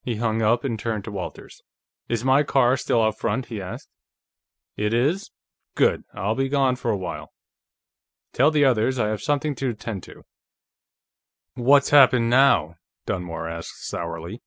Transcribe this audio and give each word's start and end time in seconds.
He 0.00 0.16
hung 0.16 0.40
up, 0.40 0.64
and 0.64 0.78
turned 0.78 1.04
to 1.04 1.10
Walters. 1.10 1.60
"Is 2.08 2.24
my 2.24 2.42
car 2.42 2.78
still 2.78 3.02
out 3.02 3.18
front?" 3.18 3.44
he 3.52 3.60
asked. 3.60 3.90
"It 4.78 4.94
is? 4.94 5.32
Good. 5.74 6.04
I'll 6.14 6.34
be 6.34 6.48
gone 6.48 6.76
for 6.76 6.90
a 6.90 6.96
while; 6.96 7.34
tell 8.32 8.50
the 8.50 8.64
others 8.64 8.98
I 8.98 9.08
have 9.08 9.20
something 9.20 9.54
to 9.56 9.68
attend 9.68 10.02
to." 10.04 10.22
"What's 11.56 11.90
happened 11.90 12.30
now?" 12.30 12.76
Dunmore 13.04 13.50
asked 13.50 13.84
sourly. 13.86 14.40